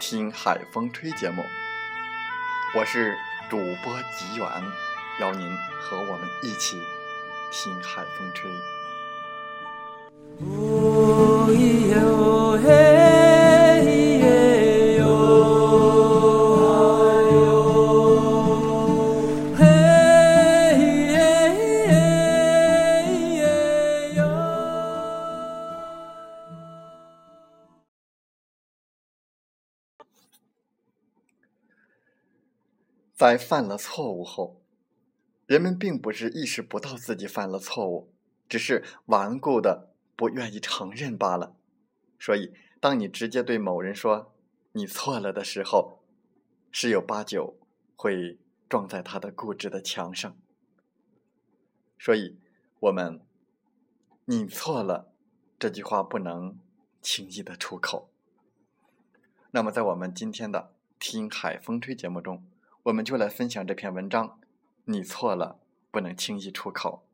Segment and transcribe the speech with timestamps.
[0.00, 1.44] 听海风吹》节目，
[2.74, 3.14] 我是。
[3.50, 4.46] 主播吉源，
[5.18, 6.80] 邀您和我们一起
[7.50, 8.48] 听海风吹。
[33.20, 34.62] 在犯了错误后，
[35.44, 38.10] 人们并不是意识不到自己犯了错误，
[38.48, 41.54] 只是顽固的不愿意承认罢了。
[42.18, 44.32] 所以，当你直接对某人说
[44.72, 45.98] “你错了”的时候，
[46.72, 47.58] 十有八九
[47.94, 48.38] 会
[48.70, 50.34] 撞在他的固执的墙上。
[51.98, 52.38] 所以，
[52.78, 53.20] 我们
[54.24, 55.12] “你错了”
[55.60, 56.58] 这句话不能
[57.02, 58.08] 轻易的出口。
[59.50, 62.42] 那么，在我们今天的《听海风吹》节目中。
[62.84, 64.38] 我们就来分享这篇文章。
[64.86, 65.58] 你错了，
[65.90, 67.04] 不能轻易出口。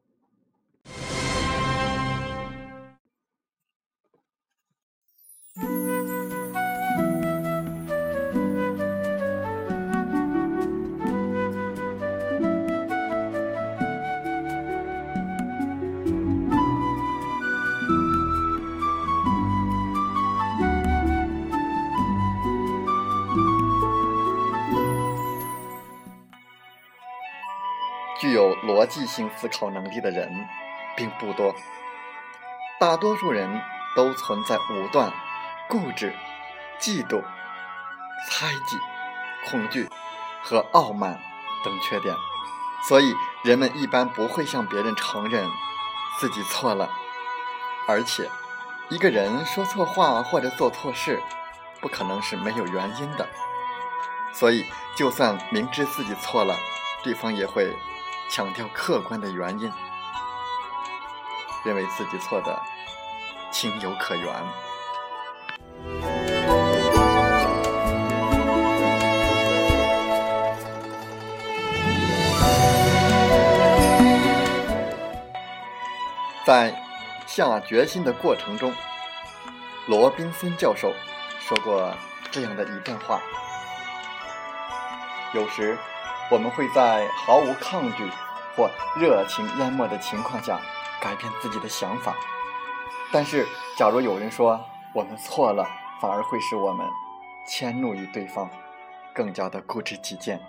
[28.36, 30.46] 有逻辑性思考能力的人
[30.94, 31.54] 并不多，
[32.78, 33.62] 大多数人
[33.96, 35.10] 都存在武断、
[35.70, 36.14] 固执、
[36.78, 37.24] 嫉妒、
[38.28, 38.78] 猜忌、
[39.48, 39.88] 恐惧
[40.42, 41.18] 和傲慢
[41.64, 42.14] 等缺点，
[42.86, 45.48] 所以人们一般不会向别人承认
[46.20, 46.90] 自己错了。
[47.88, 48.28] 而且，
[48.90, 51.22] 一个人说错话或者做错事，
[51.80, 53.26] 不可能是没有原因的，
[54.34, 56.54] 所以就算明知自己错了，
[57.02, 57.74] 对方也会。
[58.28, 59.72] 强调客观的原因，
[61.64, 62.60] 认为自己错的
[63.50, 64.26] 情有可原。
[76.44, 76.72] 在
[77.26, 78.72] 下决心的过程中，
[79.86, 80.92] 罗宾森教授
[81.40, 81.92] 说过
[82.30, 83.20] 这样的一段话：
[85.32, 85.78] 有时。
[86.30, 88.10] 我们会在毫无抗拒
[88.56, 90.58] 或热情淹没的情况下
[91.00, 92.14] 改变自己的想法，
[93.12, 94.60] 但是，假如有人说
[94.92, 95.64] 我们错了，
[96.00, 96.84] 反而会使我们
[97.46, 98.50] 迁怒于对方，
[99.14, 100.40] 更加的固执己见。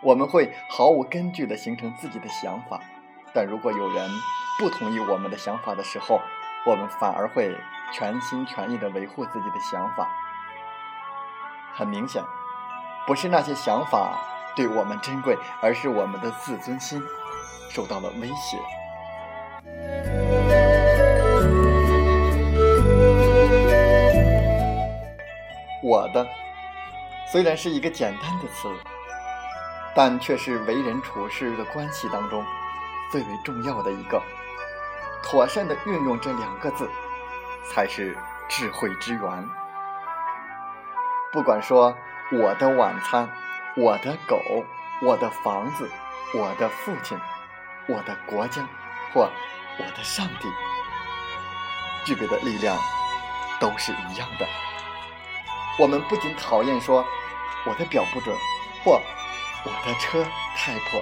[0.00, 2.80] 我们会毫无根据的形成自己的想法，
[3.34, 4.10] 但如果有人
[4.58, 6.22] 不同意我们的想法的时候，
[6.64, 7.54] 我们反而会
[7.92, 10.08] 全心全意的维护自己的想法。
[11.74, 12.22] 很明显，
[13.06, 14.16] 不是那些想法。
[14.56, 17.00] 对我们珍贵，而是我们的自尊心
[17.70, 18.58] 受到了威胁。
[25.82, 26.26] 我的
[27.30, 28.68] 虽然是一个简单的词，
[29.94, 32.44] 但却是为人处事的关系当中
[33.10, 34.20] 最为重要的一个。
[35.22, 36.88] 妥善的运用这两个字，
[37.72, 38.16] 才是
[38.48, 39.48] 智慧之源。
[41.32, 41.94] 不管说
[42.32, 43.28] 我的晚餐。
[43.76, 44.64] 我的狗，
[45.00, 45.88] 我的房子，
[46.34, 47.18] 我的父亲，
[47.86, 48.66] 我的国家，
[49.14, 49.30] 或
[49.78, 50.48] 我的上帝，
[52.04, 52.76] 具备的力量
[53.60, 54.46] 都是一样的。
[55.78, 57.06] 我们不仅讨厌说
[57.64, 58.36] 我的表不准，
[58.84, 59.00] 或
[59.64, 60.26] 我的车
[60.56, 61.00] 太破，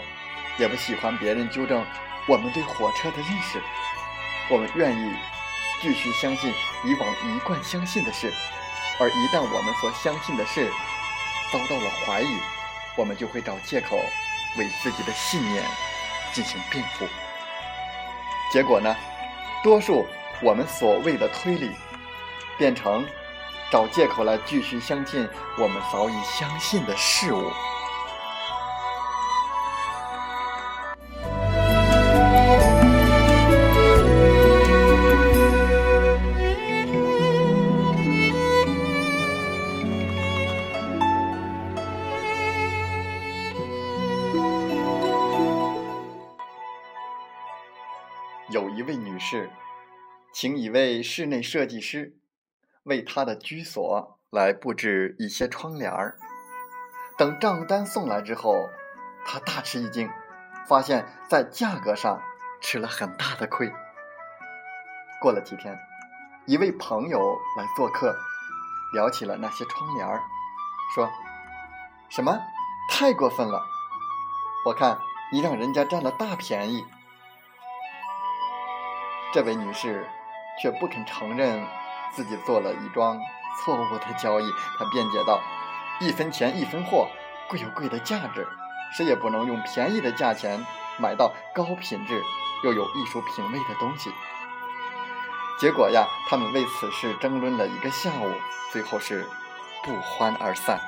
[0.58, 1.84] 也不喜欢别人纠正
[2.26, 3.62] 我们对火车的认识。
[4.50, 5.16] 我们愿意
[5.80, 6.52] 继续相信
[6.84, 8.30] 以往一贯相信的事，
[9.00, 10.70] 而一旦我们所相信的事
[11.50, 12.38] 遭到了怀疑，
[12.98, 13.96] 我们就会找借口
[14.58, 15.62] 为自己的信念
[16.32, 17.06] 进行辩护。
[18.52, 18.92] 结果呢，
[19.62, 20.04] 多数
[20.42, 21.70] 我们所谓的推理，
[22.58, 23.06] 变成
[23.70, 25.28] 找借口来继续相信
[25.58, 27.52] 我们早已相信的事物。
[48.78, 49.50] 一位女士，
[50.32, 52.16] 请一位室内设计师
[52.84, 56.16] 为她的居所来布置一些窗帘儿。
[57.18, 58.68] 等账单送来之后，
[59.26, 60.08] 她大吃一惊，
[60.68, 62.22] 发现在价格上
[62.60, 63.68] 吃了很大的亏。
[65.20, 65.76] 过了几天，
[66.46, 68.16] 一位朋友来做客，
[68.94, 70.22] 聊起了那些窗帘儿，
[70.94, 71.10] 说
[72.08, 72.38] ：“什么？
[72.92, 73.60] 太过分了！
[74.66, 75.00] 我看
[75.32, 76.86] 你让人家占了大便宜。”
[79.32, 80.08] 这位女士
[80.60, 81.66] 却不肯承认
[82.12, 83.20] 自己做了一桩
[83.60, 85.40] 错误的交易，她辩解道
[86.00, 87.08] ：“一分钱一分货，
[87.48, 88.48] 贵有贵的价值，
[88.96, 90.64] 谁也不能用便宜的价钱
[90.98, 92.22] 买到高品质
[92.64, 94.10] 又有艺术品味的东西。”
[95.60, 98.32] 结果呀，他们为此事争论了一个下午，
[98.72, 99.28] 最后是
[99.84, 100.80] 不欢而散。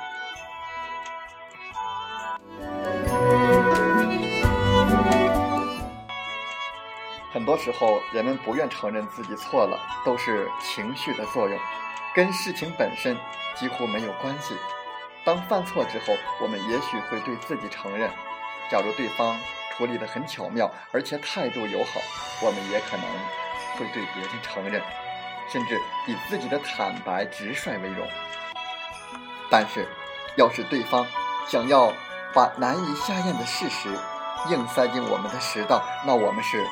[7.41, 11.59] 很多时候，人们不愿承认自己错了，都是情绪的作用，
[12.13, 13.17] 跟事情本身
[13.55, 14.55] 几乎没有关系。
[15.25, 18.11] 当犯错之后，我们也许会对自己承认。
[18.69, 19.35] 假如对方
[19.75, 21.99] 处理得很巧妙，而且态度友好，
[22.43, 23.07] 我们也可能
[23.75, 24.79] 会对别人承认，
[25.51, 28.07] 甚至以自己的坦白直率为荣。
[29.49, 29.87] 但是，
[30.35, 31.07] 要是对方
[31.47, 31.91] 想要
[32.35, 33.89] 把难以下咽的事实
[34.51, 36.63] 硬塞进我们的食道，那我们是。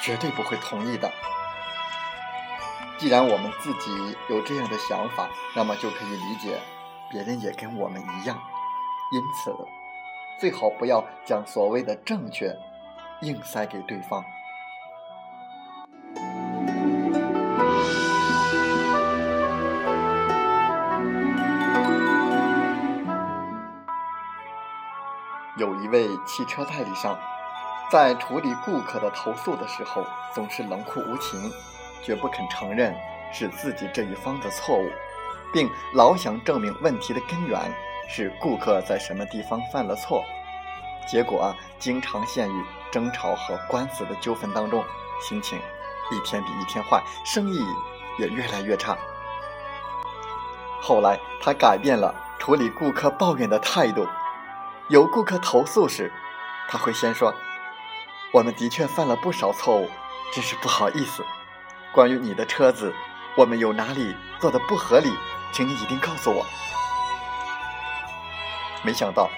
[0.00, 1.10] 绝对不会同意的。
[2.98, 6.58] 既然我们自己有这样的想法，那么就可以理解，
[7.10, 8.36] 别人也跟我们一样。
[9.12, 9.54] 因此，
[10.38, 12.54] 最好不要将所谓的正确
[13.22, 14.24] 硬塞给对方。
[25.56, 27.18] 有一位汽车代理商。
[27.90, 31.50] 在处理顾客的投诉的时候，总是冷酷无情，
[32.02, 32.94] 绝不肯承认
[33.32, 34.90] 是自己这一方的错误，
[35.52, 37.58] 并老想证明问题的根源
[38.06, 40.22] 是顾客在什么地方犯了错。
[41.10, 44.84] 结果啊，经常陷于争吵和官司的纠纷当中，
[45.26, 45.58] 心情
[46.10, 47.58] 一天比一天坏，生意
[48.18, 48.94] 也越来越差。
[50.82, 54.06] 后来，他改变了处理顾客抱怨的态度，
[54.88, 56.12] 有顾客投诉时，
[56.68, 57.32] 他会先说。
[58.30, 59.88] 我们的确犯了不少错误，
[60.32, 61.24] 真是不好意思。
[61.92, 62.94] 关于你的车子，
[63.36, 65.10] 我们有哪里做的不合理，
[65.50, 66.44] 请你一定告诉我。
[68.82, 69.30] 没想到，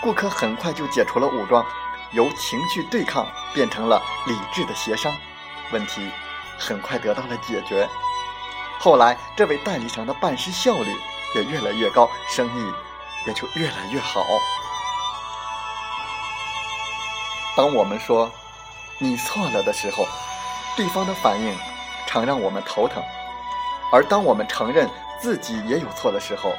[0.00, 1.64] 顾客很快就解除了武装，
[2.12, 5.14] 由情绪对抗变成了理智的协商，
[5.70, 6.10] 问题
[6.58, 7.86] 很快得到了解决。
[8.78, 10.96] 后来，这位代理商的办事效率
[11.34, 12.72] 也越来越高，生意
[13.26, 14.24] 也就越来越好。
[17.58, 18.30] 当我们说
[19.02, 20.06] “你错了”的时候，
[20.76, 21.52] 对方的反应
[22.06, 23.02] 常让我们头疼；
[23.92, 24.88] 而当我们承认
[25.18, 26.52] 自己也有错的时候，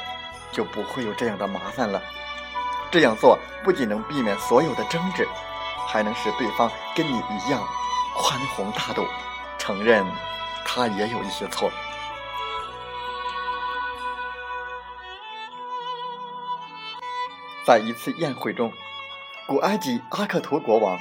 [0.51, 2.01] 就不会有这样的麻烦了。
[2.91, 5.25] 这样做不仅能避免所有的争执，
[5.87, 7.65] 还能使对方跟你一样
[8.17, 9.07] 宽宏大度，
[9.57, 10.05] 承认
[10.65, 11.71] 他也有一些错。
[17.63, 18.69] 在一次宴会中。
[19.49, 20.99] 古埃及阿克图国王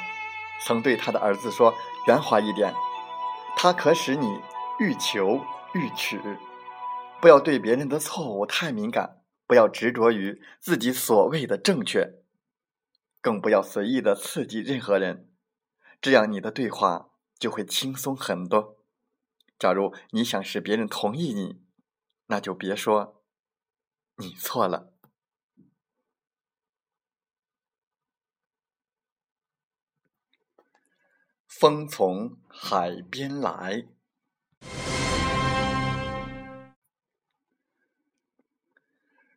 [0.65, 1.75] 曾对他的儿子说
[2.09, 2.75] ：“圆滑一点，
[3.59, 4.27] 他可使你
[4.81, 6.19] 欲求欲取。
[7.21, 12.23] 不要对别人的错误太敏感，不要执着于自己所谓的正确，
[13.21, 15.31] 更不要随意的刺激任何人。
[16.01, 18.79] 这样你的对话就会轻松很多。
[19.59, 21.61] 假如你想使别人同意你，
[22.29, 23.23] 那就别说
[24.17, 24.95] 你错了。”
[31.61, 33.85] 风从海边来。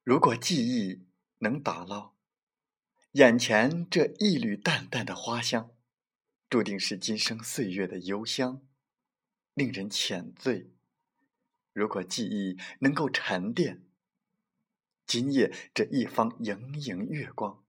[0.04, 1.08] 如果记忆
[1.40, 2.14] 能打捞
[3.14, 5.72] 眼前这一缕淡淡的花香，
[6.48, 8.62] 注定是今生岁月的幽香，
[9.56, 10.70] 令人浅醉
[11.74, 13.82] 如果记忆能够沉淀，
[15.08, 17.64] 今夜这一方盈盈月光，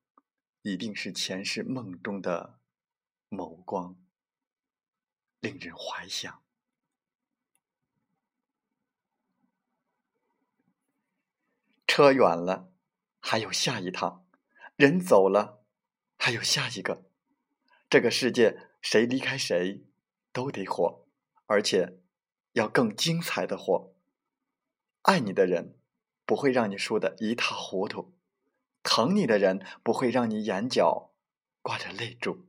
[0.60, 2.58] 一定是前世梦中的
[3.30, 3.96] 眸光，
[5.42, 6.40] 令人怀想。
[11.84, 12.72] 车远了，
[13.18, 14.24] 还有下一趟；
[14.76, 15.64] 人走了，
[16.16, 17.04] 还有下一个。
[17.90, 19.84] 这个世界，谁离开谁，
[20.32, 21.08] 都得活，
[21.46, 21.98] 而且
[22.52, 23.92] 要更精彩的活。
[25.02, 25.76] 爱你的人
[26.24, 28.14] 不会让你输得一塌糊涂，
[28.84, 31.12] 疼你的人不会让你眼角
[31.60, 32.46] 挂着泪珠，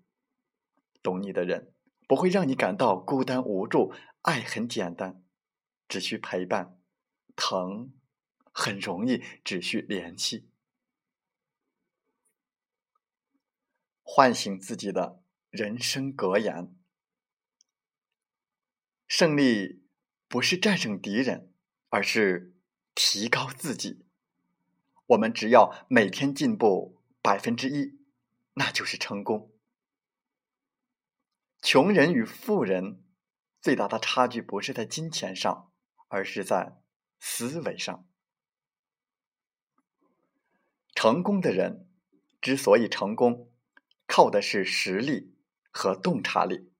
[1.01, 1.72] 懂你的人
[2.07, 3.93] 不会让你感到孤单无助。
[4.21, 5.23] 爱很简单，
[5.87, 6.77] 只需陪伴；
[7.35, 7.93] 疼
[8.51, 10.49] 很容易，只需联系。
[14.01, 15.21] 唤醒自己的。
[15.49, 16.75] 人生格言：
[19.07, 19.83] 胜利
[20.27, 21.53] 不是战胜敌人，
[21.89, 22.55] 而是
[22.95, 24.03] 提高自己。
[25.05, 27.99] 我们只要每天进步百分之一，
[28.55, 29.52] 那就是成功。
[31.63, 33.01] 穷人与富人
[33.61, 35.71] 最大的差距不是在金钱上，
[36.09, 36.81] 而是在
[37.21, 38.05] 思维上。
[40.93, 41.87] 成功的人
[42.41, 43.49] 之所以成功，
[44.05, 45.31] 靠的是实力。
[45.75, 46.71] 和洞察力，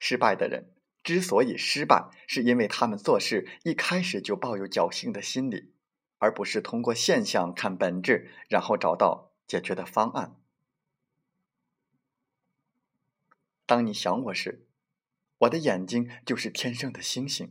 [0.00, 0.74] 失败的人
[1.04, 5.72] 之所以失败，是因为他们做事一开始就抱有侥幸的心理，
[6.16, 10.40] 而不是通过现象看本质，然后找到解决的方案。
[13.68, 14.66] 当你想我时，
[15.40, 17.48] 我的眼睛就是天上的星星；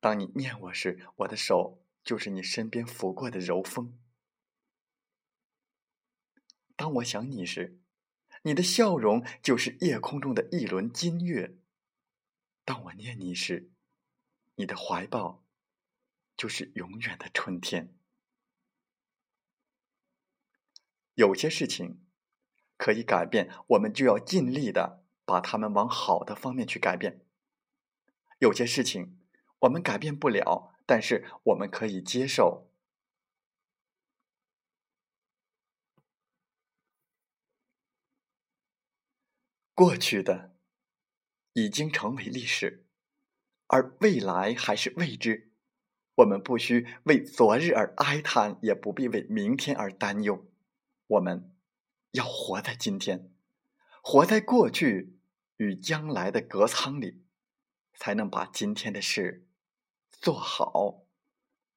[0.00, 3.98] 当你念我时，我的手就是你身边拂过的柔风；
[6.76, 7.78] 当我想你时，
[8.40, 11.58] 你的笑容就是夜空中的一轮金月。
[12.64, 13.70] 当我念你时，
[14.54, 15.44] 你的怀抱
[16.38, 17.94] 就是永远的春天。
[21.12, 22.07] 有些事情
[22.78, 27.20] 可以改变，我们就要尽力的把它们往好的方面去改变；
[28.38, 29.18] 有些事情
[29.58, 32.70] 我们改变不了，但是我们可以接受。
[39.74, 40.56] 过去的
[41.52, 42.86] 已经成为历史，
[43.66, 45.52] 而未来还是未知。
[46.16, 50.50] 我们不需为昨日而哀叹，也不必为明天而担忧。
[51.06, 51.56] 我们
[52.12, 53.32] 要活在今天，
[54.02, 55.18] 活在过去
[55.56, 57.24] 与将来的隔舱里，
[57.94, 59.46] 才能把今天的事
[60.10, 61.04] 做好。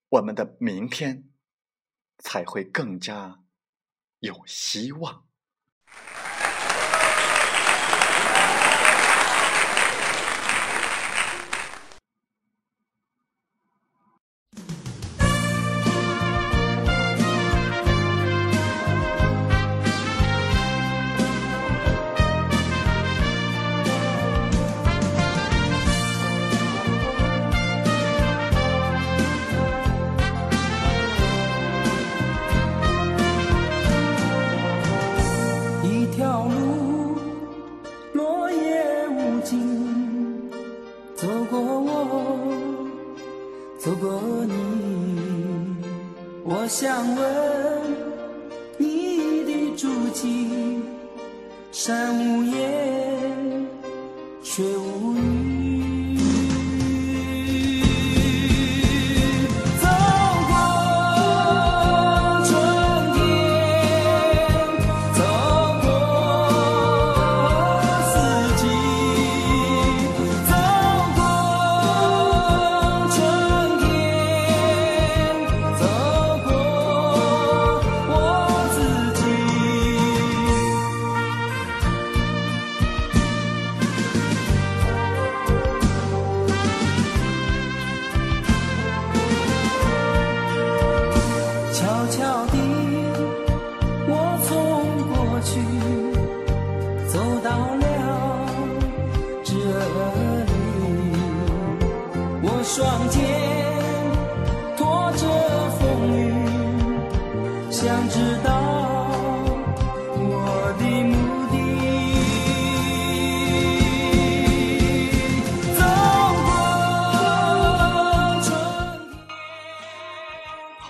[0.10, 1.30] 我们的明天
[2.18, 3.44] 才会更加
[4.20, 5.31] 有希望。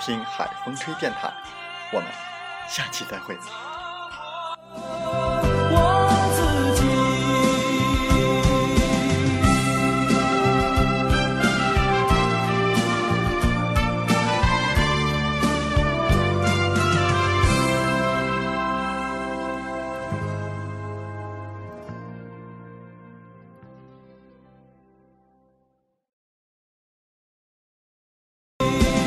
[0.00, 1.32] 听海风吹电台”。
[1.92, 2.08] 我们
[2.68, 3.38] 下期再会。